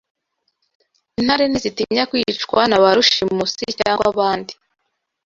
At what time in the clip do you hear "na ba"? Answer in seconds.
2.69-2.89